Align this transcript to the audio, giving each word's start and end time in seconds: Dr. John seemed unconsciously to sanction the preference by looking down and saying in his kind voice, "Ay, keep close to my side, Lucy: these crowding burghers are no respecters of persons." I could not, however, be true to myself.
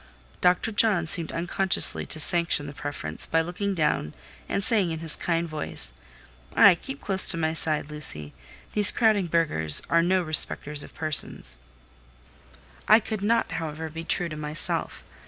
Dr. 0.41 0.71
John 0.71 1.05
seemed 1.05 1.31
unconsciously 1.31 2.07
to 2.07 2.19
sanction 2.19 2.65
the 2.65 2.73
preference 2.73 3.27
by 3.27 3.41
looking 3.41 3.75
down 3.75 4.15
and 4.49 4.63
saying 4.63 4.89
in 4.89 4.97
his 4.97 5.15
kind 5.15 5.47
voice, 5.47 5.93
"Ay, 6.55 6.73
keep 6.73 6.99
close 7.01 7.29
to 7.29 7.37
my 7.37 7.53
side, 7.53 7.91
Lucy: 7.91 8.33
these 8.73 8.89
crowding 8.91 9.27
burghers 9.27 9.83
are 9.91 10.01
no 10.01 10.23
respecters 10.23 10.81
of 10.81 10.95
persons." 10.95 11.57
I 12.87 12.99
could 12.99 13.21
not, 13.21 13.51
however, 13.51 13.89
be 13.89 14.03
true 14.03 14.29
to 14.29 14.35
myself. 14.35 15.03